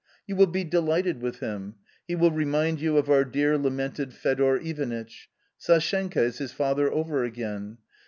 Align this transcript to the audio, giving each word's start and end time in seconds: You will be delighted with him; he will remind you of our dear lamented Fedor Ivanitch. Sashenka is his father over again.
You 0.25 0.35
will 0.35 0.47
be 0.47 0.63
delighted 0.63 1.21
with 1.21 1.41
him; 1.41 1.75
he 2.07 2.15
will 2.15 2.31
remind 2.31 2.81
you 2.81 2.97
of 2.97 3.07
our 3.07 3.23
dear 3.23 3.55
lamented 3.55 4.15
Fedor 4.15 4.57
Ivanitch. 4.57 5.29
Sashenka 5.59 6.23
is 6.23 6.39
his 6.39 6.51
father 6.51 6.91
over 6.91 7.23
again. 7.23 7.77